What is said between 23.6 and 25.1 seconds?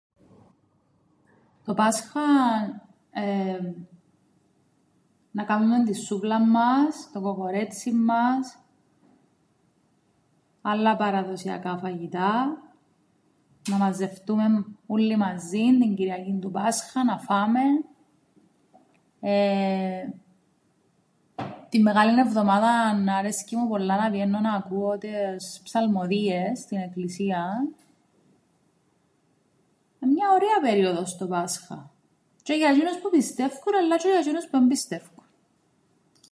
πολλά να πηαίννω να ακούω